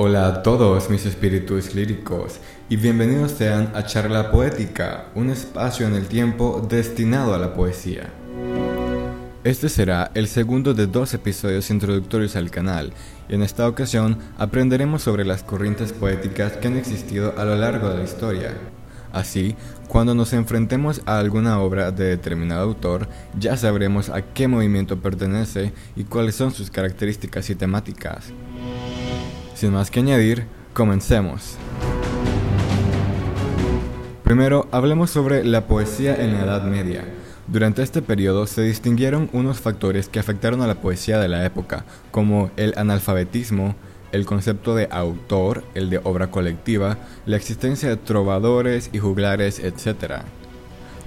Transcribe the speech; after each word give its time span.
Hola 0.00 0.28
a 0.28 0.42
todos 0.44 0.90
mis 0.90 1.04
espíritus 1.06 1.74
líricos 1.74 2.38
y 2.68 2.76
bienvenidos 2.76 3.32
sean 3.32 3.72
a 3.74 3.84
Charla 3.84 4.30
Poética, 4.30 5.06
un 5.16 5.28
espacio 5.28 5.88
en 5.88 5.96
el 5.96 6.06
tiempo 6.06 6.64
destinado 6.68 7.34
a 7.34 7.38
la 7.38 7.52
poesía. 7.52 8.08
Este 9.42 9.68
será 9.68 10.12
el 10.14 10.28
segundo 10.28 10.72
de 10.72 10.86
dos 10.86 11.14
episodios 11.14 11.68
introductorios 11.70 12.36
al 12.36 12.52
canal 12.52 12.92
y 13.28 13.34
en 13.34 13.42
esta 13.42 13.66
ocasión 13.66 14.18
aprenderemos 14.38 15.02
sobre 15.02 15.24
las 15.24 15.42
corrientes 15.42 15.92
poéticas 15.92 16.52
que 16.52 16.68
han 16.68 16.76
existido 16.76 17.34
a 17.36 17.44
lo 17.44 17.56
largo 17.56 17.88
de 17.88 17.98
la 17.98 18.04
historia. 18.04 18.52
Así, 19.12 19.56
cuando 19.88 20.14
nos 20.14 20.32
enfrentemos 20.32 21.00
a 21.06 21.18
alguna 21.18 21.58
obra 21.58 21.90
de 21.90 22.04
determinado 22.04 22.62
autor, 22.62 23.08
ya 23.36 23.56
sabremos 23.56 24.10
a 24.10 24.22
qué 24.22 24.46
movimiento 24.46 25.00
pertenece 25.00 25.72
y 25.96 26.04
cuáles 26.04 26.36
son 26.36 26.52
sus 26.52 26.70
características 26.70 27.50
y 27.50 27.56
temáticas. 27.56 28.32
Sin 29.58 29.72
más 29.72 29.90
que 29.90 29.98
añadir, 29.98 30.44
comencemos. 30.72 31.56
Primero, 34.22 34.68
hablemos 34.70 35.10
sobre 35.10 35.42
la 35.42 35.66
poesía 35.66 36.14
en 36.14 36.34
la 36.34 36.44
Edad 36.44 36.62
Media. 36.62 37.02
Durante 37.48 37.82
este 37.82 38.00
periodo 38.00 38.46
se 38.46 38.62
distinguieron 38.62 39.28
unos 39.32 39.58
factores 39.58 40.08
que 40.08 40.20
afectaron 40.20 40.62
a 40.62 40.68
la 40.68 40.76
poesía 40.76 41.18
de 41.18 41.26
la 41.26 41.44
época, 41.44 41.86
como 42.12 42.52
el 42.56 42.72
analfabetismo, 42.76 43.74
el 44.12 44.26
concepto 44.26 44.76
de 44.76 44.86
autor, 44.92 45.64
el 45.74 45.90
de 45.90 46.00
obra 46.04 46.30
colectiva, 46.30 46.96
la 47.26 47.36
existencia 47.36 47.88
de 47.88 47.96
trovadores 47.96 48.90
y 48.92 49.00
juglares, 49.00 49.58
etc. 49.58 50.22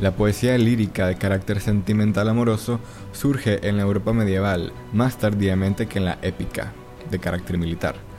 La 0.01 0.11
poesía 0.11 0.57
lírica 0.57 1.07
de 1.07 1.15
carácter 1.15 1.61
sentimental 1.61 2.27
amoroso 2.27 2.81
surge 3.13 3.65
en 3.65 3.77
la 3.77 3.83
Europa 3.83 4.11
medieval, 4.11 4.73
más 4.91 5.17
tardíamente 5.19 5.87
que 5.87 5.99
en 5.99 6.05
la 6.05 6.19
épica, 6.21 6.73
de 7.09 7.17
carácter 7.17 7.57
militar 7.57 8.10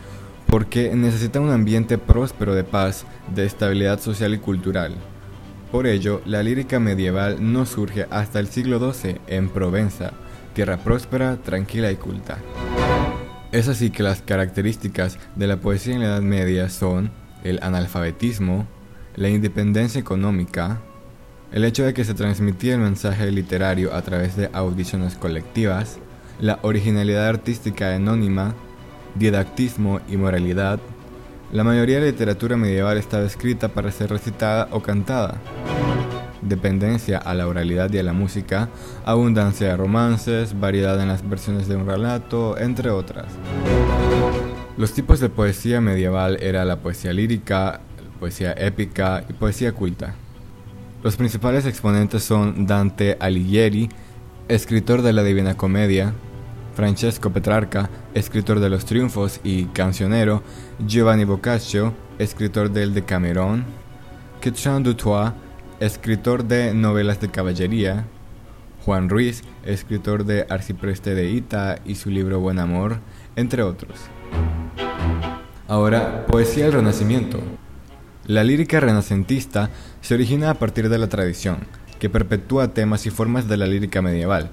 porque 0.53 0.95
necesita 0.95 1.41
un 1.41 1.49
ambiente 1.49 1.97
próspero 1.97 2.55
de 2.55 2.63
paz, 2.63 3.07
de 3.35 3.47
estabilidad 3.47 3.99
social 4.01 4.35
y 4.35 4.39
cultural. 4.39 4.93
Por 5.71 5.87
ello, 5.87 6.21
la 6.27 6.43
lírica 6.43 6.79
medieval 6.79 7.39
no 7.41 7.65
surge 7.65 8.07
hasta 8.11 8.39
el 8.39 8.49
siglo 8.49 8.93
XII 8.93 9.17
en 9.29 9.49
Provenza, 9.49 10.13
tierra 10.53 10.77
próspera, 10.77 11.39
tranquila 11.39 11.91
y 11.91 11.97
culta. 11.97 12.37
Es 13.51 13.67
así 13.69 13.89
que 13.89 14.03
las 14.03 14.21
características 14.21 15.19
de 15.37 15.47
la 15.47 15.57
poesía 15.57 15.95
en 15.95 16.01
la 16.01 16.09
Edad 16.09 16.21
Media 16.21 16.69
son 16.69 17.13
el 17.45 17.59
analfabetismo, 17.63 18.67
la 19.17 19.31
independencia 19.31 20.03
económica, 20.03 20.83
el 21.51 21.65
hecho 21.65 21.83
de 21.83 21.95
que 21.95 22.05
se 22.05 22.13
transmitía 22.13 22.75
el 22.75 22.81
mensaje 22.81 23.31
literario 23.31 23.95
a 23.95 24.03
través 24.03 24.37
de 24.37 24.51
audiciones 24.53 25.15
colectivas, 25.15 25.99
la 26.41 26.59
originalidad 26.61 27.27
artística 27.27 27.95
anónima, 27.95 28.55
didactismo 29.15 30.01
y 30.09 30.17
moralidad, 30.17 30.81
la 31.53 31.65
mayoría 31.65 31.97
de 31.97 32.07
la 32.07 32.11
literatura 32.13 32.57
medieval 32.57 32.97
estaba 32.97 33.25
escrita 33.25 33.69
para 33.69 33.93
ser 33.93 34.09
recitada 34.09 34.69
o 34.71 34.81
cantada. 34.81 35.35
Dependencia 36.41 37.19
a 37.19 37.35
la 37.35 37.47
oralidad 37.47 37.93
y 37.93 37.99
a 37.99 38.03
la 38.03 38.15
música, 38.15 38.71
abundancia 39.05 39.69
de 39.69 39.77
romances, 39.77 40.59
variedad 40.59 41.01
en 41.01 41.09
las 41.09 41.29
versiones 41.29 41.69
de 41.69 41.77
un 41.77 41.87
relato, 41.87 42.57
entre 42.59 42.91
otras. 42.91 43.27
Los 44.79 44.95
tipos 44.95 45.21
de 45.21 45.29
poesía 45.29 45.83
medieval 45.83 46.39
era 46.41 46.65
la 46.65 46.79
poesía 46.79 47.13
lírica, 47.13 47.81
poesía 48.19 48.53
épica 48.53 49.23
y 49.29 49.35
poesía 49.35 49.73
culta. 49.73 50.15
Los 51.03 51.17
principales 51.17 51.67
exponentes 51.67 52.23
son 52.23 52.67
Dante 52.67 53.19
Alighieri, 53.21 53.91
escritor 54.49 55.03
de 55.03 55.13
la 55.13 55.23
Divina 55.23 55.57
Comedia, 55.57 56.15
Francesco 56.75 57.31
Petrarca, 57.31 57.91
escritor 58.15 58.61
de 58.61 58.71
Los 58.71 58.85
Triunfos 58.85 59.41
y 59.45 59.65
cancionero, 59.67 60.43
Giovanni 60.87 61.25
Boccaccio, 61.25 61.93
escritor 62.19 62.71
del 62.71 62.95
Decamerón, 62.95 63.65
Quetchan 64.41 64.83
Dutois, 64.83 65.33
escritor 65.81 66.45
de 66.45 66.75
novelas 66.75 67.21
de 67.21 67.31
caballería, 67.31 68.07
Juan 68.85 69.09
Ruiz, 69.09 69.43
escritor 69.65 70.25
de 70.25 70.47
Arcipreste 70.49 71.15
de 71.15 71.31
Ita 71.31 71.79
y 71.85 71.95
su 71.95 72.11
libro 72.11 72.41
Buen 72.41 72.59
Amor, 72.59 72.99
entre 73.37 73.63
otros. 73.63 73.99
Ahora, 75.69 76.27
poesía 76.27 76.65
del 76.65 76.75
Renacimiento. 76.75 77.41
La 78.27 78.45
lírica 78.45 78.79
renacentista 78.79 79.71
se 80.01 80.15
origina 80.15 80.51
a 80.51 80.55
partir 80.55 80.89
de 80.89 80.99
la 80.99 81.09
tradición, 81.09 81.59
que 81.99 82.11
perpetúa 82.11 82.75
temas 82.75 83.07
y 83.07 83.11
formas 83.11 83.49
de 83.49 83.57
la 83.57 83.67
lírica 83.67 84.03
medieval, 84.03 84.51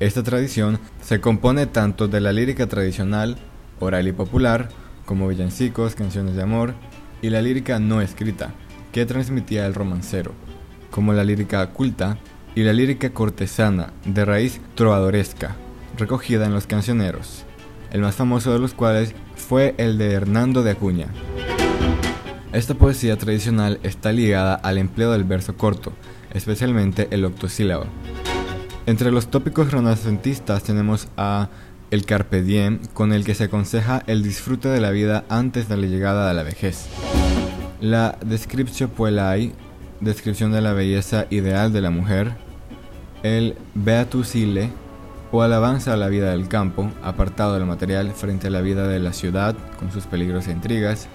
esta 0.00 0.22
tradición 0.22 0.80
se 1.00 1.20
compone 1.20 1.66
tanto 1.66 2.08
de 2.08 2.20
la 2.20 2.32
lírica 2.32 2.66
tradicional, 2.66 3.36
oral 3.78 4.08
y 4.08 4.12
popular, 4.12 4.68
como 5.04 5.28
villancicos, 5.28 5.94
canciones 5.94 6.34
de 6.34 6.42
amor, 6.42 6.74
y 7.22 7.30
la 7.30 7.40
lírica 7.40 7.78
no 7.78 8.00
escrita, 8.00 8.52
que 8.92 9.06
transmitía 9.06 9.66
el 9.66 9.74
romancero, 9.74 10.32
como 10.90 11.12
la 11.12 11.24
lírica 11.24 11.66
culta 11.70 12.18
y 12.54 12.62
la 12.62 12.72
lírica 12.72 13.10
cortesana, 13.10 13.92
de 14.04 14.24
raíz 14.24 14.60
trovadoresca, 14.74 15.56
recogida 15.96 16.46
en 16.46 16.54
los 16.54 16.66
cancioneros, 16.66 17.44
el 17.92 18.00
más 18.00 18.16
famoso 18.16 18.52
de 18.52 18.58
los 18.58 18.74
cuales 18.74 19.14
fue 19.36 19.74
el 19.78 19.98
de 19.98 20.12
Hernando 20.12 20.62
de 20.62 20.72
Acuña. 20.72 21.08
Esta 22.52 22.74
poesía 22.74 23.16
tradicional 23.16 23.80
está 23.82 24.12
ligada 24.12 24.54
al 24.54 24.78
empleo 24.78 25.12
del 25.12 25.24
verso 25.24 25.56
corto, 25.56 25.92
especialmente 26.32 27.08
el 27.10 27.24
octosílabo, 27.24 27.86
entre 28.86 29.10
los 29.10 29.28
tópicos 29.28 29.70
renacentistas 29.70 30.62
tenemos 30.62 31.08
a 31.16 31.48
el 31.90 32.04
carpe 32.04 32.42
diem, 32.42 32.80
con 32.92 33.12
el 33.12 33.24
que 33.24 33.34
se 33.34 33.44
aconseja 33.44 34.02
el 34.06 34.22
disfrute 34.22 34.68
de 34.68 34.80
la 34.80 34.90
vida 34.90 35.24
antes 35.28 35.68
de 35.68 35.76
la 35.76 35.86
llegada 35.86 36.28
de 36.28 36.34
la 36.34 36.42
vejez. 36.42 36.86
La 37.80 38.18
descriptio 38.24 38.88
puelai, 38.88 39.52
descripción 40.00 40.52
de 40.52 40.60
la 40.60 40.72
belleza 40.72 41.26
ideal 41.30 41.72
de 41.72 41.80
la 41.80 41.90
mujer. 41.90 42.32
El 43.22 43.56
beatus 43.74 44.34
ille, 44.34 44.70
o 45.30 45.42
alabanza 45.42 45.92
a 45.92 45.96
la 45.96 46.08
vida 46.08 46.30
del 46.30 46.48
campo, 46.48 46.90
apartado 47.02 47.54
del 47.54 47.66
material 47.66 48.12
frente 48.12 48.48
a 48.48 48.50
la 48.50 48.60
vida 48.60 48.88
de 48.88 49.00
la 49.00 49.12
ciudad, 49.12 49.54
con 49.78 49.92
sus 49.92 50.06
peligros 50.06 50.48
e 50.48 50.52
intrigas. 50.52 51.08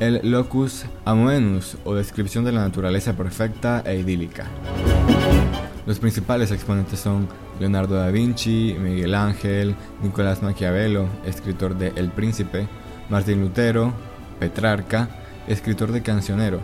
El 0.00 0.20
locus 0.30 0.86
amoenus, 1.04 1.76
o 1.84 1.94
descripción 1.94 2.44
de 2.44 2.52
la 2.52 2.60
naturaleza 2.60 3.14
perfecta 3.14 3.82
e 3.84 3.96
idílica. 3.96 4.46
Los 5.86 5.98
principales 5.98 6.50
exponentes 6.50 7.00
son 7.00 7.26
Leonardo 7.58 7.96
da 7.96 8.10
Vinci, 8.10 8.76
Miguel 8.78 9.14
Ángel, 9.14 9.74
Nicolás 10.02 10.42
Maquiavelo, 10.42 11.06
escritor 11.24 11.76
de 11.76 11.92
El 11.96 12.10
Príncipe, 12.10 12.68
Martín 13.08 13.40
Lutero, 13.40 13.92
Petrarca, 14.38 15.08
escritor 15.48 15.90
de 15.92 16.02
Cancionero, 16.02 16.60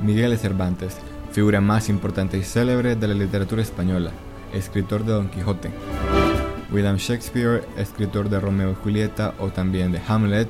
Miguel 0.00 0.36
Cervantes, 0.38 0.96
figura 1.32 1.60
más 1.60 1.88
importante 1.88 2.38
y 2.38 2.42
célebre 2.42 2.96
de 2.96 3.08
la 3.08 3.14
literatura 3.14 3.62
española, 3.62 4.10
escritor 4.52 5.04
de 5.04 5.12
Don 5.12 5.28
Quijote, 5.28 5.70
William 6.70 6.96
Shakespeare, 6.96 7.64
escritor 7.76 8.28
de 8.28 8.40
Romeo 8.40 8.72
y 8.72 8.82
Julieta 8.82 9.34
o 9.38 9.48
también 9.48 9.92
de 9.92 10.00
Hamlet, 10.06 10.48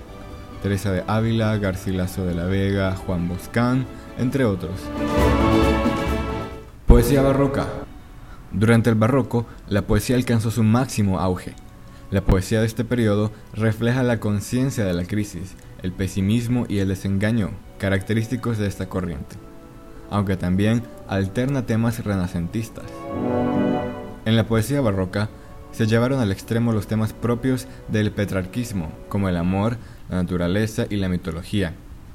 Teresa 0.63 0.93
de 0.93 1.03
Ávila, 1.07 1.57
Garcilaso 1.59 2.25
de 2.25 2.35
la 2.35 2.45
Vega, 2.45 2.95
Juan 2.95 3.29
Boscán, 3.29 3.85
entre 4.19 4.45
otros. 4.45 4.81
Poesía 6.87 7.23
barroca. 7.23 7.67
Durante 8.53 8.91
el 8.91 8.97
barroco, 8.97 9.47
la 9.69 9.83
poesía 9.83 10.17
alcanzó 10.17 10.51
su 10.51 10.63
máximo 10.63 11.19
auge. 11.21 11.55
La 12.11 12.21
poesía 12.21 12.61
de 12.61 12.67
este 12.67 12.85
periodo 12.85 13.33
refleja 13.55 14.03
la 14.03 14.21
conciencia 14.21 14.85
de 14.85 14.93
la 14.93 15.05
crisis, 15.05 15.55
el 15.83 15.93
pesimismo 15.93 16.67
y 16.69 16.79
el 16.79 16.89
desengaño 16.89 17.51
característicos 17.79 18.59
de 18.59 18.67
esta 18.67 18.89
corriente, 18.89 19.37
aunque 20.11 20.37
también 20.37 20.83
alterna 21.09 21.65
temas 21.65 22.05
renacentistas. 22.05 22.85
En 24.27 24.37
la 24.37 24.47
poesía 24.47 24.83
barroca 24.83 25.31
se 25.73 25.87
llevaron 25.87 26.21
al 26.21 26.31
extremo 26.31 26.73
los 26.73 26.87
temas 26.87 27.15
propios 27.15 27.67
del 27.89 28.13
petrarquismo, 28.13 28.93
como 29.09 29.31
el 29.31 29.37
amor, 29.39 29.79
la 30.11 30.17
naturaleza 30.17 30.85
y 30.91 30.97
la 30.97 31.09
mitología, 31.09 31.73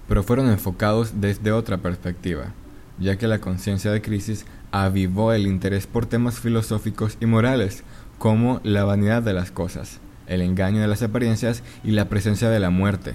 pero 0.07 0.21
fueron 0.21 0.49
enfocados 0.49 1.19
desde 1.19 1.51
otra 1.51 1.79
perspectiva, 1.79 2.53
ya 2.99 3.17
que 3.17 3.27
la 3.27 3.39
conciencia 3.39 3.91
de 3.91 4.01
crisis 4.01 4.45
avivó 4.71 5.33
el 5.33 5.47
interés 5.47 5.87
por 5.87 6.05
temas 6.05 6.39
filosóficos 6.39 7.17
y 7.19 7.25
morales, 7.25 7.83
como 8.17 8.59
la 8.63 8.83
vanidad 8.83 9.21
de 9.21 9.33
las 9.33 9.51
cosas, 9.51 9.99
el 10.27 10.41
engaño 10.41 10.81
de 10.81 10.87
las 10.87 11.03
apariencias 11.03 11.63
y 11.83 11.91
la 11.91 12.09
presencia 12.09 12.49
de 12.49 12.59
la 12.59 12.69
muerte. 12.69 13.13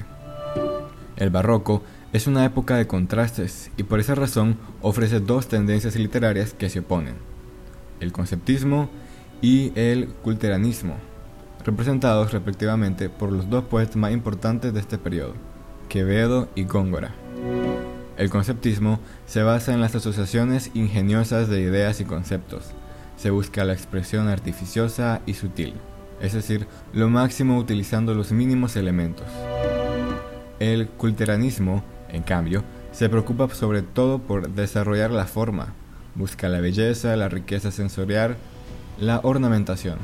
El 1.16 1.30
barroco 1.30 1.82
es 2.12 2.26
una 2.26 2.44
época 2.44 2.76
de 2.76 2.86
contrastes 2.86 3.70
y 3.76 3.84
por 3.84 4.00
esa 4.00 4.14
razón 4.14 4.58
ofrece 4.80 5.20
dos 5.20 5.48
tendencias 5.48 5.96
literarias 5.96 6.54
que 6.54 6.68
se 6.68 6.80
oponen, 6.80 7.14
el 8.00 8.12
conceptismo 8.12 8.90
y 9.40 9.72
el 9.74 10.08
culteranismo, 10.08 10.96
representados 11.64 12.32
respectivamente 12.32 13.08
por 13.08 13.32
los 13.32 13.48
dos 13.48 13.64
poetas 13.64 13.96
más 13.96 14.12
importantes 14.12 14.72
de 14.72 14.80
este 14.80 14.98
periodo, 14.98 15.34
Quevedo 15.88 16.48
y 16.54 16.64
Góngora. 16.64 17.14
El 18.16 18.28
conceptismo 18.28 19.00
se 19.26 19.42
basa 19.42 19.72
en 19.72 19.80
las 19.80 19.94
asociaciones 19.94 20.70
ingeniosas 20.74 21.48
de 21.48 21.60
ideas 21.60 22.00
y 22.00 22.04
conceptos. 22.04 22.72
Se 23.16 23.30
busca 23.30 23.64
la 23.64 23.72
expresión 23.72 24.28
artificiosa 24.28 25.22
y 25.24 25.34
sutil, 25.34 25.74
es 26.20 26.34
decir, 26.34 26.66
lo 26.92 27.08
máximo 27.08 27.56
utilizando 27.56 28.14
los 28.14 28.32
mínimos 28.32 28.76
elementos. 28.76 29.26
El 30.60 30.88
culteranismo, 30.88 31.82
en 32.10 32.22
cambio, 32.22 32.62
se 32.92 33.08
preocupa 33.08 33.48
sobre 33.54 33.82
todo 33.82 34.18
por 34.18 34.50
desarrollar 34.50 35.10
la 35.10 35.26
forma, 35.26 35.72
busca 36.14 36.48
la 36.48 36.60
belleza, 36.60 37.16
la 37.16 37.28
riqueza 37.28 37.70
sensorial, 37.70 38.36
la 39.00 39.20
ornamentación. 39.22 39.96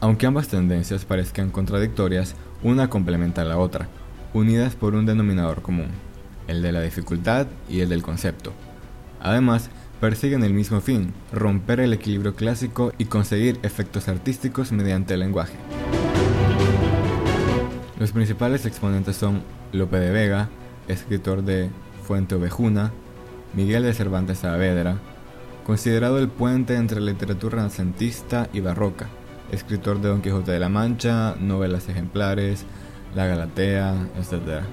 Aunque 0.00 0.26
ambas 0.26 0.48
tendencias 0.48 1.04
parezcan 1.04 1.50
contradictorias, 1.50 2.36
una 2.62 2.88
complementa 2.88 3.42
a 3.42 3.44
la 3.44 3.58
otra, 3.58 3.88
unidas 4.32 4.74
por 4.74 4.94
un 4.94 5.06
denominador 5.06 5.62
común, 5.62 5.88
el 6.48 6.62
de 6.62 6.72
la 6.72 6.80
dificultad 6.80 7.46
y 7.68 7.80
el 7.80 7.88
del 7.88 8.02
concepto. 8.02 8.52
Además, 9.20 9.70
persiguen 10.00 10.44
el 10.44 10.52
mismo 10.52 10.80
fin, 10.80 11.14
romper 11.32 11.80
el 11.80 11.92
equilibrio 11.92 12.34
clásico 12.34 12.92
y 12.98 13.06
conseguir 13.06 13.58
efectos 13.62 14.08
artísticos 14.08 14.72
mediante 14.72 15.14
el 15.14 15.20
lenguaje. 15.20 15.54
Los 17.98 18.12
principales 18.12 18.66
exponentes 18.66 19.16
son 19.16 19.42
Lope 19.72 19.98
de 19.98 20.10
Vega, 20.10 20.50
escritor 20.88 21.42
de 21.42 21.70
Fuente 22.06 22.34
Ovejuna, 22.34 22.92
Miguel 23.54 23.84
de 23.84 23.94
Cervantes 23.94 24.38
Saavedra, 24.38 24.98
considerado 25.64 26.18
el 26.18 26.28
puente 26.28 26.74
entre 26.76 27.00
literatura 27.00 27.56
renacentista 27.56 28.48
y 28.52 28.60
barroca, 28.60 29.06
escritor 29.52 30.00
de 30.00 30.08
Don 30.08 30.20
Quijote 30.20 30.52
de 30.52 30.58
la 30.58 30.68
Mancha, 30.68 31.34
novelas 31.40 31.88
ejemplares, 31.88 32.64
La 33.14 33.26
Galatea, 33.26 33.94
etc. 34.18 34.64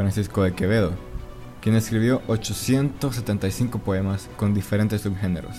Francisco 0.00 0.42
de 0.42 0.54
Quevedo, 0.54 0.92
quien 1.60 1.74
escribió 1.74 2.22
875 2.26 3.80
poemas 3.80 4.30
con 4.38 4.54
diferentes 4.54 5.02
subgéneros. 5.02 5.54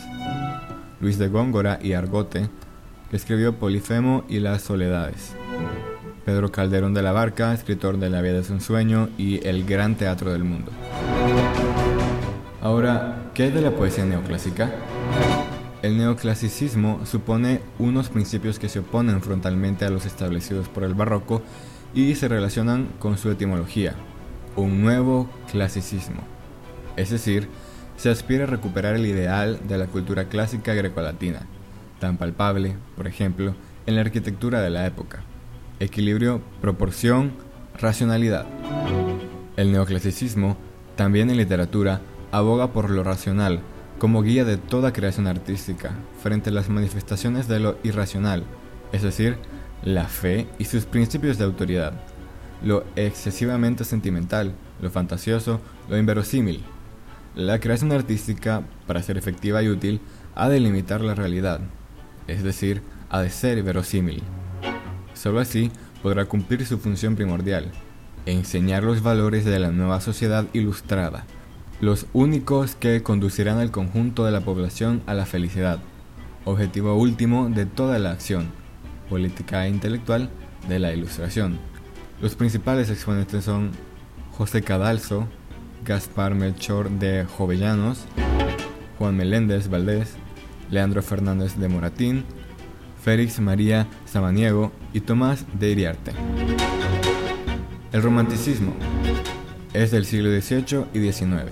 Luis 0.99 1.19
de 1.19 1.27
Góngora 1.27 1.77
y 1.79 1.93
Argote, 1.93 2.49
que 3.11 3.17
escribió 3.17 3.59
Polifemo 3.59 4.23
y 4.27 4.39
Las 4.39 4.63
Soledades. 4.63 5.35
Pedro 6.25 6.51
Calderón 6.51 6.95
de 6.95 7.03
la 7.03 7.11
Barca, 7.11 7.53
escritor 7.53 7.99
de 7.99 8.09
La 8.09 8.21
vida 8.21 8.39
es 8.39 8.49
un 8.49 8.61
sueño 8.61 9.09
y 9.15 9.47
El 9.47 9.63
gran 9.63 9.93
teatro 9.93 10.31
del 10.31 10.43
mundo. 10.43 10.71
Ahora, 12.63 13.29
¿qué 13.35 13.49
es 13.49 13.53
de 13.53 13.61
la 13.61 13.69
poesía 13.69 14.05
neoclásica? 14.05 14.71
El 15.83 15.99
neoclasicismo 15.99 17.05
supone 17.05 17.61
unos 17.77 18.09
principios 18.09 18.57
que 18.57 18.69
se 18.69 18.79
oponen 18.79 19.21
frontalmente 19.21 19.85
a 19.85 19.91
los 19.91 20.07
establecidos 20.07 20.67
por 20.67 20.83
el 20.83 20.95
barroco 20.95 21.43
y 21.93 22.15
se 22.15 22.27
relacionan 22.27 22.87
con 22.97 23.19
su 23.19 23.29
etimología, 23.29 23.95
un 24.55 24.81
nuevo 24.81 25.29
clasicismo. 25.51 26.21
Es 26.97 27.09
decir, 27.09 27.47
se 27.97 28.09
aspira 28.09 28.43
a 28.43 28.47
recuperar 28.47 28.95
el 28.95 29.05
ideal 29.05 29.59
de 29.67 29.77
la 29.77 29.87
cultura 29.87 30.25
clásica 30.25 30.73
grecolatina, 30.73 31.47
tan 31.99 32.17
palpable, 32.17 32.75
por 32.95 33.07
ejemplo, 33.07 33.55
en 33.85 33.95
la 33.95 34.01
arquitectura 34.01 34.61
de 34.61 34.69
la 34.69 34.85
época. 34.85 35.21
Equilibrio, 35.79 36.41
proporción, 36.61 37.31
racionalidad. 37.79 38.45
El 39.57 39.71
neoclasicismo, 39.71 40.57
también 40.95 41.29
en 41.29 41.37
literatura, 41.37 42.01
aboga 42.31 42.71
por 42.71 42.89
lo 42.89 43.03
racional 43.03 43.61
como 44.01 44.23
guía 44.23 44.45
de 44.45 44.57
toda 44.57 44.93
creación 44.93 45.27
artística 45.27 45.91
frente 46.23 46.49
a 46.49 46.53
las 46.53 46.69
manifestaciones 46.69 47.47
de 47.47 47.59
lo 47.59 47.77
irracional, 47.83 48.45
es 48.91 49.03
decir, 49.03 49.37
la 49.83 50.05
fe 50.05 50.47
y 50.57 50.65
sus 50.65 50.85
principios 50.85 51.37
de 51.37 51.43
autoridad, 51.43 51.93
lo 52.63 52.83
excesivamente 52.95 53.83
sentimental, 53.85 54.53
lo 54.81 54.89
fantasioso, 54.89 55.61
lo 55.89 55.97
inverosímil. 55.97 56.61
La 57.35 57.59
creación 57.59 57.91
artística, 57.91 58.63
para 58.87 59.01
ser 59.01 59.17
efectiva 59.17 59.63
y 59.63 59.69
útil, 59.69 60.01
ha 60.35 60.49
de 60.49 60.59
limitar 60.59 61.01
la 61.01 61.15
realidad, 61.15 61.61
es 62.27 62.43
decir, 62.43 62.81
ha 63.09 63.21
de 63.21 63.29
ser 63.29 63.61
verosímil. 63.63 64.21
Solo 65.13 65.39
así 65.39 65.71
podrá 66.01 66.25
cumplir 66.25 66.65
su 66.65 66.77
función 66.77 67.15
primordial, 67.15 67.71
enseñar 68.25 68.83
los 68.83 69.01
valores 69.01 69.45
de 69.45 69.59
la 69.59 69.71
nueva 69.71 70.01
sociedad 70.01 70.45
ilustrada, 70.53 71.25
los 71.79 72.05
únicos 72.13 72.75
que 72.75 73.01
conducirán 73.01 73.57
al 73.57 73.71
conjunto 73.71 74.25
de 74.25 74.31
la 74.31 74.41
población 74.41 75.01
a 75.07 75.13
la 75.13 75.25
felicidad, 75.25 75.79
objetivo 76.45 76.95
último 76.95 77.49
de 77.49 77.65
toda 77.65 77.99
la 77.99 78.11
acción 78.11 78.51
política 79.09 79.65
e 79.65 79.69
intelectual 79.69 80.29
de 80.69 80.79
la 80.79 80.93
Ilustración. 80.93 81.70
Los 82.21 82.35
principales 82.35 82.89
exponentes 82.89 83.43
son 83.45 83.71
José 84.31 84.61
Cadalso, 84.61 85.27
Gaspar 85.83 86.35
Melchor 86.35 86.89
de 86.89 87.25
Jovellanos, 87.25 88.05
Juan 88.99 89.17
Meléndez 89.17 89.69
Valdés, 89.69 90.13
Leandro 90.69 91.01
Fernández 91.01 91.55
de 91.57 91.67
Moratín, 91.67 92.23
Félix 93.03 93.39
María 93.39 93.87
Samaniego 94.05 94.71
y 94.93 95.01
Tomás 95.01 95.45
de 95.59 95.71
Iriarte. 95.71 96.11
El 97.91 98.03
romanticismo 98.03 98.73
es 99.73 99.91
del 99.91 100.05
siglo 100.05 100.29
XVIII 100.29 100.85
y 100.93 101.11
XIX 101.11 101.51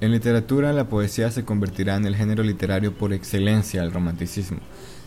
en 0.00 0.12
literatura, 0.12 0.72
la 0.72 0.88
poesía 0.88 1.32
se 1.32 1.44
convertirá 1.44 1.96
en 1.96 2.06
el 2.06 2.14
género 2.14 2.44
literario 2.44 2.94
por 2.94 3.12
excelencia 3.12 3.82
del 3.82 3.90
romanticismo, 3.90 4.58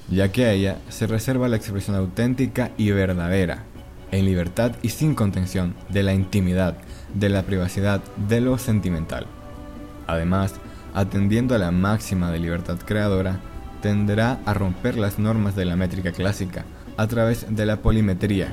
ya 0.10 0.34
que 0.34 0.44
a 0.44 0.52
ella 0.52 0.80
se 0.90 1.08
reserva 1.08 1.48
la 1.48 1.56
expresión 1.56 1.96
auténtica 1.96 2.72
y 2.78 2.92
verdadera, 2.92 3.64
en 4.12 4.26
libertad 4.26 4.74
y 4.82 4.90
sin 4.90 5.16
contención, 5.16 5.74
de 5.90 6.04
la 6.04 6.14
intimidad, 6.14 6.78
de 7.14 7.30
la 7.30 7.44
privacidad, 7.44 8.02
de 8.28 8.42
lo 8.42 8.58
sentimental. 8.58 9.26
Además, 10.08 10.56
atendiendo 10.94 11.56
a 11.56 11.58
la 11.58 11.72
máxima 11.72 12.32
de 12.32 12.40
libertad 12.40 12.78
creadora, 12.86 13.40
tenderá 13.82 14.40
a 14.46 14.54
romper 14.54 14.98
las 14.98 15.18
normas 15.18 15.56
de 15.56 15.66
la 15.66 15.76
métrica 15.76 16.12
clásica 16.12 16.66
a 16.98 17.08
través 17.08 17.46
de 17.50 17.66
la 17.66 17.78
polimetría, 17.78 18.50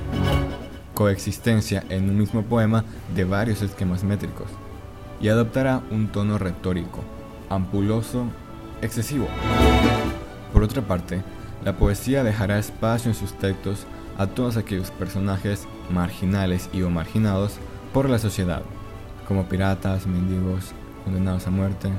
coexistencia 0.95 1.83
en 1.89 2.09
un 2.09 2.17
mismo 2.17 2.43
poema 2.43 2.83
de 3.15 3.25
varios 3.25 3.61
esquemas 3.61 4.03
métricos 4.03 4.47
y 5.21 5.27
adoptará 5.27 5.81
un 5.91 6.07
tono 6.07 6.37
retórico, 6.37 7.03
ampuloso, 7.49 8.25
excesivo. 8.81 9.27
Por 10.53 10.63
otra 10.63 10.81
parte, 10.81 11.21
la 11.63 11.77
poesía 11.77 12.23
dejará 12.23 12.57
espacio 12.57 13.11
en 13.11 13.15
sus 13.15 13.33
textos 13.33 13.85
a 14.19 14.27
todos 14.27 14.57
aquellos 14.57 14.91
personajes 14.91 15.65
marginales 15.89 16.69
y 16.73 16.81
o 16.81 16.89
marginados 16.89 17.53
por 17.93 18.09
la 18.09 18.19
sociedad, 18.19 18.61
como 19.27 19.47
piratas, 19.47 20.05
mendigos, 20.05 20.73
condenados 21.05 21.47
a 21.47 21.51
muerte, 21.51 21.89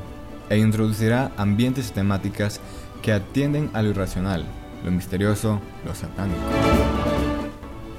e 0.51 0.59
introducirá 0.59 1.33
ambientes 1.39 1.89
y 1.89 1.93
temáticas 1.93 2.61
que 3.03 3.13
atienden 3.13 3.71
a 3.73 3.81
lo 3.81 3.89
irracional, 3.89 4.45
lo 4.85 4.91
misterioso, 4.91 5.61
lo 5.87 5.95
satánico. 5.95 6.39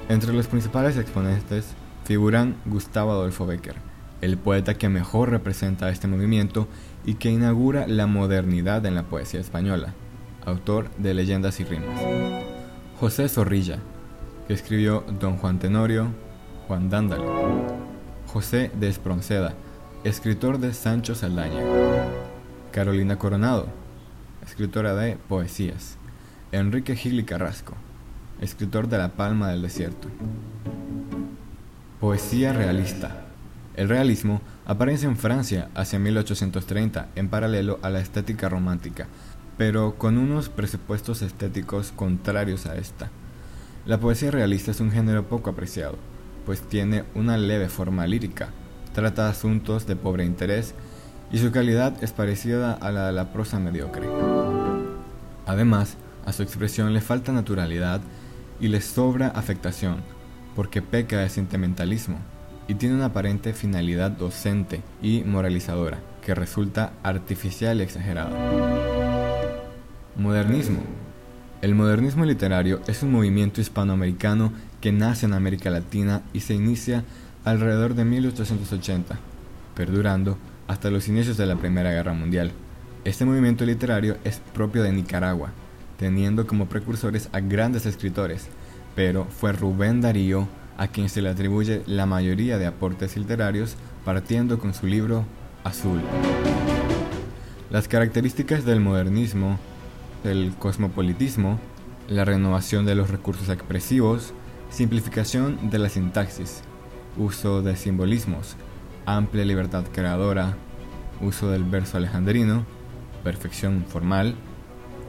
Entre 0.08 0.32
los 0.32 0.46
principales 0.46 0.96
exponentes 0.96 1.74
figuran 2.04 2.56
Gustavo 2.64 3.10
Adolfo 3.10 3.44
Becker, 3.44 3.74
el 4.20 4.38
poeta 4.38 4.74
que 4.74 4.88
mejor 4.88 5.30
representa 5.30 5.90
este 5.90 6.06
movimiento 6.06 6.68
y 7.04 7.14
que 7.14 7.30
inaugura 7.30 7.88
la 7.88 8.06
modernidad 8.06 8.86
en 8.86 8.94
la 8.94 9.02
poesía 9.02 9.40
española, 9.40 9.94
autor 10.46 10.90
de 10.98 11.12
Leyendas 11.14 11.58
y 11.58 11.64
Rimas. 11.64 12.00
José 13.00 13.28
Zorrilla, 13.28 13.80
que 14.46 14.54
escribió 14.54 15.04
Don 15.20 15.36
Juan 15.36 15.58
Tenorio, 15.58 16.08
Juan 16.66 16.90
Dándalo. 16.90 17.82
José 18.26 18.70
de 18.74 18.88
Espronceda, 18.88 19.52
escritor 20.04 20.58
de 20.58 20.72
Sancho 20.72 21.14
Saldaña. 21.14 21.62
Carolina 22.70 23.18
Coronado, 23.18 23.66
escritora 24.42 24.94
de 24.94 25.16
poesías. 25.28 25.98
Enrique 26.50 26.96
Gil 26.96 27.24
Carrasco, 27.26 27.74
escritor 28.40 28.88
de 28.88 28.98
La 28.98 29.10
Palma 29.10 29.50
del 29.50 29.62
Desierto. 29.62 30.08
Poesía 32.00 32.52
realista, 32.52 33.26
el 33.76 33.88
realismo 33.88 34.40
aparece 34.66 35.06
en 35.06 35.16
Francia 35.16 35.68
hacia 35.74 35.98
1830 35.98 37.08
en 37.14 37.28
paralelo 37.28 37.78
a 37.82 37.90
la 37.90 38.00
estética 38.00 38.48
romántica, 38.48 39.06
pero 39.56 39.96
con 39.96 40.18
unos 40.18 40.48
presupuestos 40.48 41.22
estéticos 41.22 41.92
contrarios 41.92 42.66
a 42.66 42.76
esta. 42.76 43.10
La 43.84 43.98
poesía 43.98 44.30
realista 44.30 44.70
es 44.70 44.78
un 44.78 44.92
género 44.92 45.26
poco 45.26 45.50
apreciado, 45.50 45.96
pues 46.46 46.62
tiene 46.62 47.02
una 47.16 47.36
leve 47.36 47.68
forma 47.68 48.06
lírica, 48.06 48.50
trata 48.94 49.28
asuntos 49.28 49.88
de 49.88 49.96
pobre 49.96 50.24
interés 50.24 50.76
y 51.32 51.38
su 51.38 51.50
calidad 51.50 51.92
es 52.00 52.12
parecida 52.12 52.74
a 52.74 52.92
la 52.92 53.06
de 53.06 53.12
la 53.12 53.32
prosa 53.32 53.58
mediocre. 53.58 54.08
Además, 55.46 55.96
a 56.24 56.32
su 56.32 56.44
expresión 56.44 56.94
le 56.94 57.00
falta 57.00 57.32
naturalidad 57.32 58.00
y 58.60 58.68
le 58.68 58.80
sobra 58.80 59.28
afectación, 59.28 59.96
porque 60.54 60.80
peca 60.80 61.18
de 61.18 61.28
sentimentalismo 61.28 62.18
y 62.68 62.74
tiene 62.76 62.94
una 62.94 63.06
aparente 63.06 63.52
finalidad 63.52 64.12
docente 64.12 64.80
y 65.02 65.24
moralizadora 65.24 65.98
que 66.24 66.36
resulta 66.36 66.92
artificial 67.02 67.80
y 67.80 67.82
exagerada. 67.82 68.30
Modernismo. 70.14 70.82
El 71.62 71.76
modernismo 71.76 72.24
literario 72.24 72.80
es 72.88 73.04
un 73.04 73.12
movimiento 73.12 73.60
hispanoamericano 73.60 74.52
que 74.80 74.90
nace 74.90 75.26
en 75.26 75.32
América 75.32 75.70
Latina 75.70 76.22
y 76.32 76.40
se 76.40 76.54
inicia 76.54 77.04
alrededor 77.44 77.94
de 77.94 78.04
1880, 78.04 79.16
perdurando 79.76 80.36
hasta 80.66 80.90
los 80.90 81.06
inicios 81.06 81.36
de 81.36 81.46
la 81.46 81.54
Primera 81.54 81.92
Guerra 81.92 82.14
Mundial. 82.14 82.50
Este 83.04 83.24
movimiento 83.24 83.64
literario 83.64 84.16
es 84.24 84.40
propio 84.52 84.82
de 84.82 84.90
Nicaragua, 84.90 85.52
teniendo 85.98 86.48
como 86.48 86.66
precursores 86.66 87.28
a 87.30 87.38
grandes 87.38 87.86
escritores, 87.86 88.48
pero 88.96 89.26
fue 89.26 89.52
Rubén 89.52 90.00
Darío 90.00 90.48
a 90.78 90.88
quien 90.88 91.08
se 91.08 91.22
le 91.22 91.28
atribuye 91.28 91.84
la 91.86 92.06
mayoría 92.06 92.58
de 92.58 92.66
aportes 92.66 93.16
literarios, 93.16 93.76
partiendo 94.04 94.58
con 94.58 94.74
su 94.74 94.88
libro 94.88 95.24
Azul. 95.62 96.00
Las 97.70 97.86
características 97.86 98.64
del 98.64 98.80
modernismo, 98.80 99.60
el 100.24 100.54
cosmopolitismo, 100.58 101.58
la 102.08 102.24
renovación 102.24 102.86
de 102.86 102.94
los 102.94 103.10
recursos 103.10 103.48
expresivos, 103.48 104.34
simplificación 104.70 105.70
de 105.70 105.78
la 105.78 105.88
sintaxis, 105.88 106.62
uso 107.16 107.62
de 107.62 107.76
simbolismos, 107.76 108.56
amplia 109.06 109.44
libertad 109.44 109.84
creadora, 109.92 110.56
uso 111.20 111.50
del 111.50 111.64
verso 111.64 111.96
alejandrino, 111.96 112.64
perfección 113.22 113.84
formal, 113.88 114.34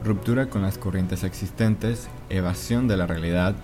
ruptura 0.04 0.46
con 0.46 0.62
las 0.62 0.78
corrientes 0.78 1.24
existentes, 1.24 2.08
evasión 2.28 2.88
de 2.88 2.96
la 2.96 3.06
realidad, 3.06 3.54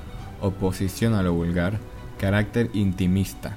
oposición 0.41 1.15
a 1.15 1.23
lo 1.23 1.35
vulgar, 1.35 1.79
carácter 2.19 2.71
intimista. 2.73 3.57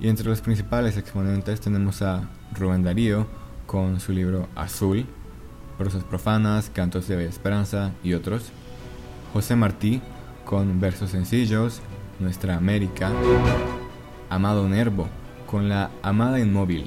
Y 0.00 0.08
entre 0.08 0.28
los 0.28 0.40
principales 0.40 0.96
exponentes 0.96 1.60
tenemos 1.60 2.02
a 2.02 2.28
Rubén 2.54 2.82
Darío 2.82 3.26
con 3.66 4.00
su 4.00 4.12
libro 4.12 4.48
Azul, 4.54 5.06
Prosas 5.78 6.04
profanas, 6.04 6.70
Cantos 6.70 7.08
de 7.08 7.16
Bella 7.16 7.28
Esperanza 7.28 7.92
y 8.02 8.14
otros. 8.14 8.50
José 9.32 9.56
Martí 9.56 10.00
con 10.44 10.80
versos 10.80 11.10
sencillos, 11.10 11.80
Nuestra 12.18 12.56
América. 12.56 13.10
Amado 14.28 14.68
Nervo 14.68 15.08
con 15.46 15.68
La 15.68 15.90
Amada 16.02 16.40
Inmóvil, 16.40 16.86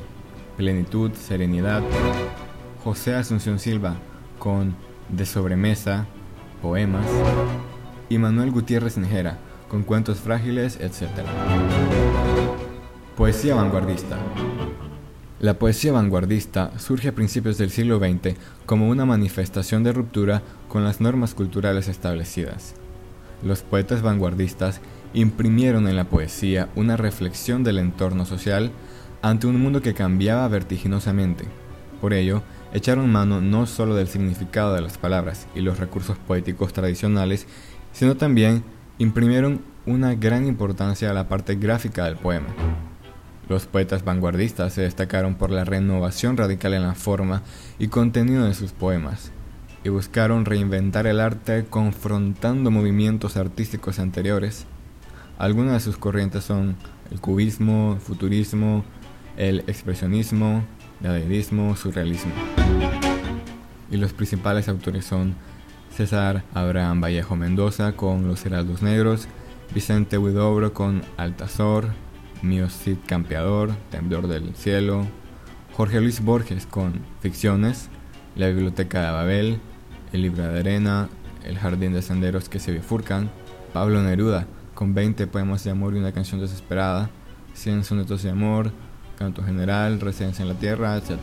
Plenitud, 0.57 1.11
Serenidad. 1.13 1.81
José 2.83 3.15
Asunción 3.15 3.59
Silva 3.59 3.95
con 4.39 4.75
De 5.09 5.25
Sobremesa, 5.25 6.05
Poemas. 6.61 7.07
Y 8.09 8.17
Manuel 8.17 8.51
Gutiérrez 8.51 8.97
Nejera 8.97 9.39
con 9.67 9.83
cuentos 9.83 10.19
frágiles, 10.19 10.79
etc. 10.79 11.09
Poesía 13.17 13.55
vanguardista. 13.55 14.17
La 15.39 15.59
poesía 15.59 15.91
vanguardista 15.91 16.71
surge 16.79 17.09
a 17.09 17.15
principios 17.15 17.57
del 17.57 17.69
siglo 17.69 17.99
XX 17.99 18.37
como 18.65 18.87
una 18.87 19.05
manifestación 19.05 19.83
de 19.83 19.91
ruptura 19.91 20.41
con 20.69 20.85
las 20.85 21.01
normas 21.01 21.33
culturales 21.33 21.89
establecidas. 21.89 22.75
Los 23.43 23.61
poetas 23.61 24.01
vanguardistas 24.01 24.79
imprimieron 25.13 25.89
en 25.89 25.97
la 25.97 26.05
poesía 26.05 26.69
una 26.75 26.95
reflexión 26.95 27.65
del 27.65 27.79
entorno 27.79 28.25
social 28.25 28.71
ante 29.21 29.45
un 29.45 29.61
mundo 29.61 29.81
que 29.81 29.93
cambiaba 29.93 30.47
vertiginosamente. 30.47 31.43
Por 31.99 32.13
ello, 32.13 32.41
echaron 32.73 33.11
mano 33.11 33.41
no 33.41 33.65
solo 33.65 33.93
del 33.93 34.07
significado 34.07 34.73
de 34.73 34.81
las 34.81 34.97
palabras 34.97 35.47
y 35.53 35.59
los 35.59 35.79
recursos 35.79 36.17
poéticos 36.17 36.71
tradicionales, 36.71 37.45
sino 37.91 38.15
también 38.15 38.63
imprimieron 38.99 39.61
una 39.85 40.15
gran 40.15 40.47
importancia 40.47 41.11
a 41.11 41.13
la 41.13 41.27
parte 41.27 41.55
gráfica 41.55 42.05
del 42.05 42.15
poema. 42.15 42.47
Los 43.47 43.67
poetas 43.67 44.03
vanguardistas 44.03 44.73
se 44.73 44.81
destacaron 44.81 45.35
por 45.35 45.51
la 45.51 45.65
renovación 45.65 46.35
radical 46.35 46.73
en 46.73 46.81
la 46.81 46.95
forma 46.95 47.43
y 47.77 47.89
contenido 47.89 48.45
de 48.45 48.55
sus 48.55 48.71
poemas, 48.71 49.31
y 49.83 49.89
buscaron 49.89 50.45
reinventar 50.45 51.05
el 51.05 51.19
arte 51.19 51.65
confrontando 51.69 52.71
movimientos 52.71 53.37
artísticos 53.37 53.99
anteriores. 53.99 54.65
Algunas 55.37 55.73
de 55.73 55.79
sus 55.79 55.97
corrientes 55.97 56.43
son 56.43 56.75
el 57.11 57.21
cubismo, 57.21 57.93
el 57.93 57.99
futurismo, 57.99 58.83
el 59.37 59.59
expresionismo, 59.67 60.63
el 61.01 61.07
dadaísmo, 61.07 61.75
surrealismo. 61.75 62.31
Y 63.91 63.97
los 63.97 64.13
principales 64.13 64.67
autores 64.69 65.05
son 65.05 65.35
César 65.95 66.43
Abraham 66.53 67.01
Vallejo 67.01 67.35
Mendoza 67.35 67.91
con 67.91 68.27
Los 68.27 68.43
Heraldos 68.45 68.81
Negros, 68.81 69.27
Vicente 69.73 70.17
Huidobro 70.17 70.73
con 70.73 71.03
Altazor, 71.17 71.89
Mío 72.45 72.69
Cid 72.69 72.97
Campeador, 73.05 73.71
Temblor 73.91 74.27
del 74.27 74.55
Cielo, 74.55 75.05
Jorge 75.73 75.99
Luis 75.99 76.21
Borges 76.21 76.65
con 76.65 77.01
Ficciones, 77.21 77.89
La 78.35 78.47
Biblioteca 78.47 79.01
de 79.05 79.11
Babel, 79.11 79.59
El 80.13 80.21
Libro 80.21 80.43
de 80.43 80.59
Arena, 80.59 81.09
El 81.43 81.57
Jardín 81.57 81.93
de 81.93 82.01
Senderos 82.01 82.47
que 82.47 82.59
se 82.59 82.71
bifurcan, 82.71 83.29
Pablo 83.73 84.01
Neruda 84.01 84.47
con 84.73 84.93
20 84.93 85.27
poemas 85.27 85.63
de 85.63 85.71
amor 85.71 85.95
y 85.95 85.99
una 85.99 86.11
canción 86.11 86.39
desesperada, 86.39 87.09
100 87.53 87.83
sonetos 87.83 88.23
de 88.23 88.29
amor, 88.29 88.71
Canto 89.17 89.43
General, 89.43 89.99
Residencia 89.99 90.43
en 90.43 90.49
la 90.49 90.55
Tierra, 90.55 90.97
etc. 90.97 91.19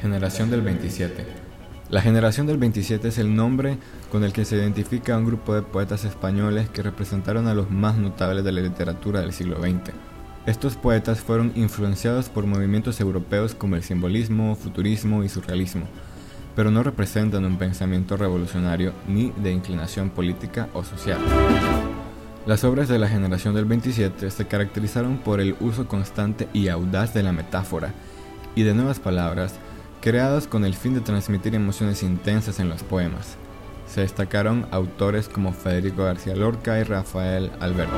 Generación 0.00 0.50
del 0.50 0.62
27 0.62 1.43
la 1.90 2.00
generación 2.00 2.46
del 2.46 2.56
27 2.56 3.08
es 3.08 3.18
el 3.18 3.36
nombre 3.36 3.76
con 4.10 4.24
el 4.24 4.32
que 4.32 4.44
se 4.44 4.56
identifica 4.56 5.14
a 5.14 5.18
un 5.18 5.26
grupo 5.26 5.54
de 5.54 5.62
poetas 5.62 6.04
españoles 6.04 6.68
que 6.70 6.82
representaron 6.82 7.46
a 7.46 7.54
los 7.54 7.70
más 7.70 7.96
notables 7.96 8.42
de 8.42 8.52
la 8.52 8.62
literatura 8.62 9.20
del 9.20 9.32
siglo 9.32 9.60
XX. 9.60 9.92
Estos 10.46 10.76
poetas 10.76 11.20
fueron 11.20 11.52
influenciados 11.54 12.28
por 12.30 12.46
movimientos 12.46 13.00
europeos 13.00 13.54
como 13.54 13.76
el 13.76 13.82
simbolismo, 13.82 14.56
futurismo 14.56 15.24
y 15.24 15.28
surrealismo, 15.28 15.86
pero 16.56 16.70
no 16.70 16.82
representan 16.82 17.44
un 17.44 17.58
pensamiento 17.58 18.16
revolucionario 18.16 18.92
ni 19.06 19.30
de 19.42 19.52
inclinación 19.52 20.10
política 20.10 20.68
o 20.72 20.84
social. 20.84 21.18
Las 22.46 22.64
obras 22.64 22.88
de 22.88 22.98
la 22.98 23.08
generación 23.08 23.54
del 23.54 23.64
27 23.66 24.30
se 24.30 24.46
caracterizaron 24.46 25.18
por 25.18 25.40
el 25.40 25.56
uso 25.60 25.86
constante 25.86 26.48
y 26.52 26.68
audaz 26.68 27.14
de 27.14 27.22
la 27.22 27.32
metáfora 27.32 27.92
y 28.54 28.62
de 28.62 28.74
nuevas 28.74 29.00
palabras 29.00 29.54
creados 30.04 30.46
con 30.46 30.66
el 30.66 30.74
fin 30.74 30.92
de 30.92 31.00
transmitir 31.00 31.54
emociones 31.54 32.02
intensas 32.02 32.60
en 32.60 32.68
los 32.68 32.82
poemas. 32.82 33.38
Se 33.86 34.02
destacaron 34.02 34.66
autores 34.70 35.30
como 35.30 35.54
Federico 35.54 36.04
García 36.04 36.36
Lorca 36.36 36.78
y 36.78 36.82
Rafael 36.82 37.50
Alberto. 37.58 37.94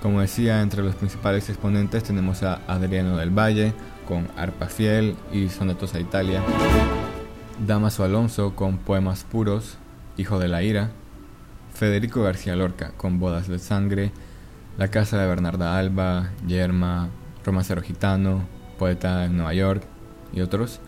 Como 0.00 0.20
decía, 0.20 0.62
entre 0.62 0.84
los 0.84 0.94
principales 0.94 1.48
exponentes 1.48 2.04
tenemos 2.04 2.44
a 2.44 2.60
Adriano 2.68 3.16
del 3.16 3.36
Valle 3.36 3.72
con 4.06 4.28
Arpa 4.36 4.68
Fiel 4.68 5.16
y 5.32 5.48
Sonetos 5.48 5.94
a 5.94 5.98
Italia, 5.98 6.40
Damaso 7.66 8.04
Alonso 8.04 8.54
con 8.54 8.78
Poemas 8.78 9.24
Puros, 9.24 9.78
Hijo 10.16 10.38
de 10.38 10.46
la 10.46 10.62
Ira, 10.62 10.90
Federico 11.74 12.22
García 12.22 12.54
Lorca 12.54 12.92
con 12.96 13.18
Bodas 13.18 13.48
de 13.48 13.58
Sangre, 13.58 14.12
La 14.78 14.86
Casa 14.86 15.18
de 15.18 15.26
Bernarda 15.26 15.76
Alba, 15.76 16.30
Yerma, 16.46 17.08
Romancero 17.44 17.82
Gitano, 17.82 18.44
Poeta 18.78 19.24
en 19.24 19.36
Nueva 19.36 19.52
York 19.52 19.82
y 20.32 20.42
otros. 20.42 20.80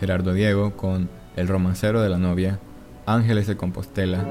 Gerardo 0.00 0.32
Diego 0.32 0.78
con 0.78 1.10
El 1.36 1.46
romancero 1.46 2.00
de 2.00 2.08
la 2.08 2.16
novia, 2.16 2.58
Ángeles 3.04 3.46
de 3.46 3.58
Compostela, 3.58 4.26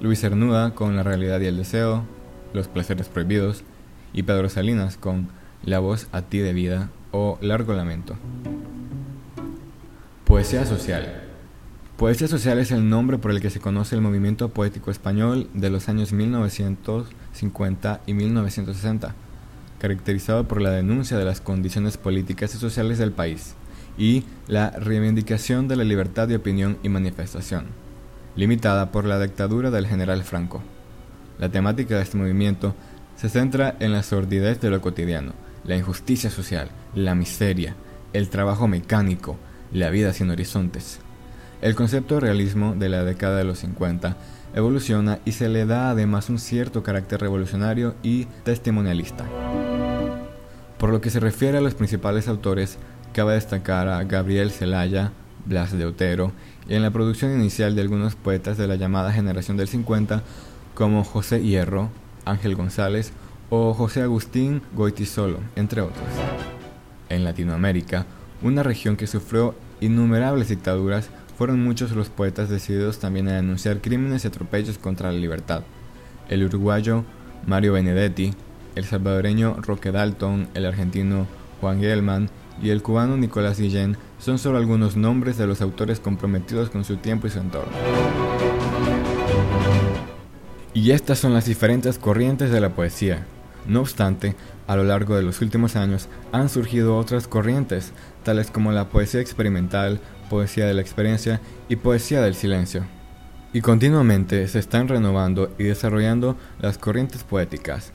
Luis 0.00 0.18
Cernuda 0.18 0.74
con 0.74 0.96
La 0.96 1.02
realidad 1.02 1.40
y 1.40 1.46
el 1.46 1.58
deseo, 1.58 2.04
Los 2.54 2.68
placeres 2.68 3.10
prohibidos, 3.10 3.64
y 4.14 4.22
Pedro 4.22 4.48
Salinas 4.48 4.96
con 4.96 5.28
La 5.62 5.78
voz 5.78 6.08
a 6.12 6.22
ti 6.22 6.38
de 6.38 6.54
vida 6.54 6.88
o 7.10 7.36
Largo 7.42 7.74
lamento. 7.74 8.16
Poesía 10.24 10.64
social. 10.64 11.20
Poesía 11.98 12.26
social 12.26 12.58
es 12.58 12.70
el 12.70 12.88
nombre 12.88 13.18
por 13.18 13.30
el 13.30 13.42
que 13.42 13.50
se 13.50 13.60
conoce 13.60 13.94
el 13.94 14.00
movimiento 14.00 14.48
poético 14.48 14.90
español 14.90 15.50
de 15.52 15.68
los 15.68 15.90
años 15.90 16.14
1950 16.14 18.00
y 18.06 18.14
1960, 18.14 19.14
caracterizado 19.78 20.48
por 20.48 20.62
la 20.62 20.70
denuncia 20.70 21.18
de 21.18 21.26
las 21.26 21.42
condiciones 21.42 21.98
políticas 21.98 22.54
y 22.54 22.58
sociales 22.58 22.96
del 22.96 23.12
país 23.12 23.54
y 23.98 24.24
la 24.48 24.70
reivindicación 24.70 25.68
de 25.68 25.76
la 25.76 25.84
libertad 25.84 26.28
de 26.28 26.36
opinión 26.36 26.78
y 26.82 26.88
manifestación, 26.88 27.66
limitada 28.36 28.90
por 28.90 29.04
la 29.04 29.20
dictadura 29.20 29.70
del 29.70 29.86
general 29.86 30.22
Franco. 30.22 30.62
La 31.38 31.50
temática 31.50 31.96
de 31.96 32.02
este 32.02 32.16
movimiento 32.16 32.74
se 33.16 33.28
centra 33.28 33.76
en 33.80 33.92
la 33.92 34.02
sordidez 34.02 34.60
de 34.60 34.70
lo 34.70 34.80
cotidiano, 34.80 35.32
la 35.64 35.76
injusticia 35.76 36.30
social, 36.30 36.70
la 36.94 37.14
miseria, 37.14 37.74
el 38.12 38.28
trabajo 38.28 38.68
mecánico, 38.68 39.36
la 39.72 39.90
vida 39.90 40.12
sin 40.12 40.30
horizontes. 40.30 41.00
El 41.60 41.74
concepto 41.74 42.16
de 42.16 42.22
realismo 42.22 42.74
de 42.74 42.88
la 42.88 43.04
década 43.04 43.38
de 43.38 43.44
los 43.44 43.60
50 43.60 44.16
evoluciona 44.54 45.20
y 45.24 45.32
se 45.32 45.48
le 45.48 45.64
da 45.64 45.90
además 45.90 46.28
un 46.28 46.38
cierto 46.38 46.82
carácter 46.82 47.20
revolucionario 47.20 47.94
y 48.02 48.24
testimonialista. 48.44 49.24
Por 50.78 50.90
lo 50.90 51.00
que 51.00 51.10
se 51.10 51.20
refiere 51.20 51.58
a 51.58 51.60
los 51.60 51.74
principales 51.74 52.26
autores, 52.26 52.78
Cabe 53.12 53.34
destacar 53.34 53.88
a 53.88 54.02
Gabriel 54.04 54.50
Celaya, 54.50 55.12
Blas 55.44 55.76
de 55.76 55.84
Otero 55.84 56.32
y 56.66 56.74
en 56.74 56.82
la 56.82 56.90
producción 56.90 57.38
inicial 57.38 57.74
de 57.74 57.82
algunos 57.82 58.14
poetas 58.14 58.56
de 58.56 58.66
la 58.66 58.76
llamada 58.76 59.12
generación 59.12 59.58
del 59.58 59.68
50 59.68 60.22
como 60.74 61.04
José 61.04 61.42
Hierro, 61.42 61.90
Ángel 62.24 62.54
González 62.54 63.12
o 63.50 63.74
José 63.74 64.00
Agustín 64.00 64.62
Goitisolo, 64.74 65.40
entre 65.56 65.82
otros. 65.82 66.06
En 67.10 67.24
Latinoamérica, 67.24 68.06
una 68.40 68.62
región 68.62 68.96
que 68.96 69.06
sufrió 69.06 69.54
innumerables 69.82 70.48
dictaduras, 70.48 71.10
fueron 71.36 71.62
muchos 71.62 71.90
los 71.90 72.08
poetas 72.08 72.48
decididos 72.48 72.98
también 72.98 73.28
a 73.28 73.32
denunciar 73.32 73.82
crímenes 73.82 74.24
y 74.24 74.28
atropellos 74.28 74.78
contra 74.78 75.12
la 75.12 75.18
libertad. 75.18 75.64
El 76.30 76.44
uruguayo 76.44 77.04
Mario 77.46 77.74
Benedetti, 77.74 78.32
el 78.74 78.86
salvadoreño 78.86 79.56
Roque 79.60 79.92
Dalton, 79.92 80.48
el 80.54 80.64
argentino 80.64 81.26
Juan 81.60 81.80
Gelman 81.80 82.30
y 82.60 82.70
el 82.70 82.82
cubano 82.82 83.16
Nicolás 83.16 83.58
Guillén 83.58 83.96
son 84.18 84.38
solo 84.38 84.58
algunos 84.58 84.96
nombres 84.96 85.38
de 85.38 85.46
los 85.46 85.60
autores 85.60 86.00
comprometidos 86.00 86.70
con 86.70 86.84
su 86.84 86.96
tiempo 86.96 87.26
y 87.26 87.30
su 87.30 87.38
entorno. 87.38 87.72
Y 90.74 90.90
estas 90.90 91.18
son 91.18 91.34
las 91.34 91.44
diferentes 91.44 91.98
corrientes 91.98 92.50
de 92.50 92.60
la 92.60 92.70
poesía. 92.70 93.26
No 93.66 93.80
obstante, 93.80 94.34
a 94.66 94.74
lo 94.74 94.84
largo 94.84 95.14
de 95.16 95.22
los 95.22 95.40
últimos 95.40 95.76
años 95.76 96.08
han 96.32 96.48
surgido 96.48 96.96
otras 96.96 97.28
corrientes, 97.28 97.92
tales 98.24 98.50
como 98.50 98.72
la 98.72 98.88
poesía 98.88 99.20
experimental, 99.20 100.00
poesía 100.30 100.66
de 100.66 100.74
la 100.74 100.80
experiencia 100.80 101.40
y 101.68 101.76
poesía 101.76 102.22
del 102.22 102.34
silencio. 102.34 102.84
Y 103.52 103.60
continuamente 103.60 104.48
se 104.48 104.58
están 104.58 104.88
renovando 104.88 105.54
y 105.58 105.64
desarrollando 105.64 106.36
las 106.60 106.78
corrientes 106.78 107.22
poéticas, 107.22 107.92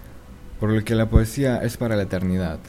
por 0.59 0.69
lo 0.71 0.83
que 0.83 0.93
la 0.93 1.09
poesía 1.09 1.57
es 1.63 1.77
para 1.77 1.95
la 1.95 2.03
eternidad. 2.03 2.59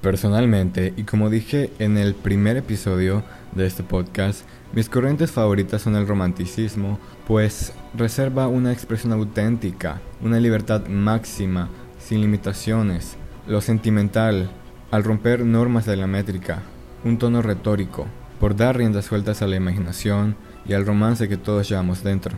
Personalmente, 0.00 0.94
y 0.96 1.02
como 1.02 1.28
dije 1.28 1.72
en 1.80 1.98
el 1.98 2.14
primer 2.14 2.56
episodio 2.56 3.24
de 3.52 3.66
este 3.66 3.82
podcast, 3.82 4.44
mis 4.72 4.88
corrientes 4.88 5.32
favoritas 5.32 5.82
son 5.82 5.96
el 5.96 6.06
romanticismo, 6.06 7.00
pues 7.26 7.72
reserva 7.94 8.46
una 8.46 8.72
expresión 8.72 9.12
auténtica, 9.12 10.00
una 10.22 10.38
libertad 10.38 10.86
máxima, 10.86 11.68
sin 11.98 12.20
limitaciones, 12.20 13.16
lo 13.48 13.60
sentimental, 13.60 14.48
al 14.92 15.02
romper 15.02 15.44
normas 15.44 15.84
de 15.84 15.96
la 15.96 16.06
métrica, 16.06 16.62
un 17.04 17.18
tono 17.18 17.42
retórico, 17.42 18.06
por 18.38 18.54
dar 18.54 18.76
riendas 18.76 19.06
sueltas 19.06 19.42
a 19.42 19.48
la 19.48 19.56
imaginación 19.56 20.36
y 20.64 20.74
al 20.74 20.86
romance 20.86 21.28
que 21.28 21.36
todos 21.36 21.68
llevamos 21.68 22.04
dentro. 22.04 22.36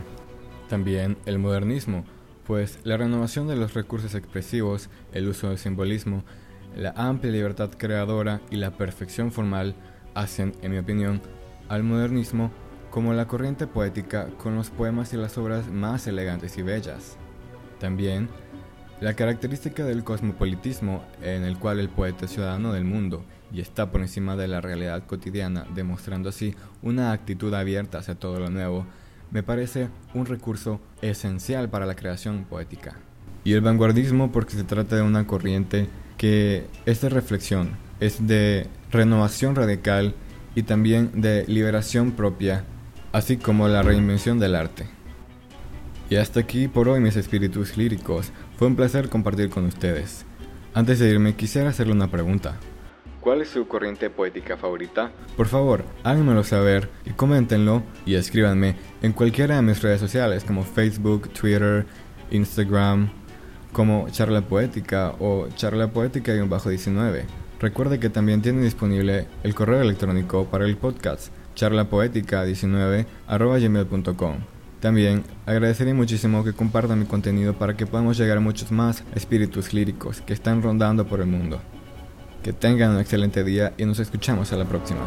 También 0.67 1.15
el 1.27 1.37
modernismo, 1.37 2.05
pues 2.47 2.79
la 2.83 2.97
renovación 2.97 3.47
de 3.47 3.55
los 3.55 3.75
recursos 3.75 4.15
expresivos, 4.15 4.89
el 5.13 5.27
uso 5.27 5.49
del 5.49 5.59
simbolismo, 5.59 6.23
la 6.75 6.93
amplia 6.95 7.31
libertad 7.31 7.69
creadora 7.77 8.41
y 8.49 8.55
la 8.55 8.71
perfección 8.71 9.31
formal 9.31 9.75
hacen, 10.13 10.53
en 10.61 10.71
mi 10.71 10.77
opinión, 10.77 11.21
al 11.69 11.83
modernismo 11.83 12.51
como 12.89 13.13
la 13.13 13.27
corriente 13.27 13.67
poética 13.67 14.27
con 14.37 14.55
los 14.55 14.69
poemas 14.69 15.13
y 15.13 15.17
las 15.17 15.37
obras 15.37 15.69
más 15.69 16.07
elegantes 16.07 16.57
y 16.57 16.61
bellas. 16.61 17.17
También, 17.79 18.29
la 18.99 19.15
característica 19.15 19.83
del 19.83 20.03
cosmopolitismo 20.03 21.03
en 21.21 21.43
el 21.43 21.57
cual 21.57 21.79
el 21.79 21.89
poeta 21.89 22.25
es 22.25 22.31
ciudadano 22.31 22.73
del 22.73 22.83
mundo 22.83 23.23
y 23.51 23.61
está 23.61 23.91
por 23.91 24.01
encima 24.01 24.35
de 24.35 24.47
la 24.47 24.61
realidad 24.61 25.05
cotidiana, 25.05 25.65
demostrando 25.73 26.29
así 26.29 26.55
una 26.81 27.11
actitud 27.11 27.53
abierta 27.53 27.99
hacia 27.99 28.15
todo 28.15 28.39
lo 28.39 28.49
nuevo, 28.49 28.85
me 29.31 29.43
parece 29.43 29.89
un 30.13 30.25
recurso 30.25 30.79
esencial 31.01 31.69
para 31.69 31.85
la 31.85 31.95
creación 31.95 32.45
poética. 32.49 32.97
Y 33.43 33.53
el 33.53 33.61
vanguardismo 33.61 34.31
porque 34.31 34.53
se 34.53 34.63
trata 34.63 34.97
de 34.97 35.01
una 35.01 35.25
corriente 35.25 35.87
que 36.21 36.67
esta 36.85 37.09
reflexión 37.09 37.71
es 37.99 38.27
de 38.27 38.67
renovación 38.91 39.55
radical 39.55 40.13
y 40.53 40.61
también 40.61 41.19
de 41.19 41.45
liberación 41.47 42.11
propia, 42.11 42.63
así 43.11 43.37
como 43.37 43.67
la 43.67 43.81
reinvención 43.81 44.37
del 44.37 44.53
arte. 44.53 44.85
Y 46.11 46.17
hasta 46.17 46.41
aquí 46.41 46.67
por 46.67 46.89
hoy 46.89 46.99
mis 46.99 47.15
espíritus 47.15 47.75
líricos, 47.75 48.31
fue 48.55 48.67
un 48.67 48.75
placer 48.75 49.09
compartir 49.09 49.49
con 49.49 49.65
ustedes. 49.65 50.23
Antes 50.75 50.99
de 50.99 51.09
irme 51.09 51.35
quisiera 51.35 51.71
hacerle 51.71 51.93
una 51.93 52.11
pregunta. 52.11 52.55
¿Cuál 53.19 53.41
es 53.41 53.49
su 53.49 53.67
corriente 53.67 54.11
poética 54.11 54.57
favorita? 54.57 55.11
Por 55.35 55.47
favor, 55.47 55.83
háganmelo 56.03 56.43
saber 56.43 56.87
y 57.03 57.13
coméntenlo 57.13 57.81
y 58.05 58.13
escríbanme 58.13 58.75
en 59.01 59.13
cualquiera 59.13 59.55
de 59.55 59.63
mis 59.63 59.81
redes 59.81 59.99
sociales 59.99 60.43
como 60.43 60.65
Facebook, 60.65 61.29
Twitter, 61.33 61.87
Instagram, 62.29 63.09
como 63.71 64.07
Charla 64.09 64.41
Poética 64.41 65.13
o 65.19 65.47
Charla 65.55 65.87
Poética 65.87 66.35
y 66.35 66.39
un 66.39 66.49
bajo 66.49 66.69
19. 66.69 67.25
Recuerde 67.59 67.99
que 67.99 68.09
también 68.09 68.41
tiene 68.41 68.63
disponible 68.63 69.27
el 69.43 69.53
correo 69.53 69.81
electrónico 69.81 70.45
para 70.45 70.65
el 70.65 70.77
podcast 70.77 71.31
charlapoética19 71.55 73.05
gmail.com. 73.27 74.35
También 74.79 75.23
agradecería 75.45 75.93
muchísimo 75.93 76.43
que 76.43 76.53
compartan 76.53 76.99
mi 76.99 77.05
contenido 77.05 77.53
para 77.53 77.77
que 77.77 77.85
podamos 77.85 78.17
llegar 78.17 78.37
a 78.37 78.41
muchos 78.41 78.71
más 78.71 79.03
espíritus 79.13 79.73
líricos 79.73 80.21
que 80.21 80.33
están 80.33 80.63
rondando 80.63 81.05
por 81.05 81.21
el 81.21 81.27
mundo. 81.27 81.61
Que 82.41 82.51
tengan 82.51 82.91
un 82.91 82.99
excelente 82.99 83.43
día 83.43 83.73
y 83.77 83.85
nos 83.85 83.99
escuchamos 83.99 84.51
a 84.51 84.57
la 84.57 84.65
próxima. 84.65 85.01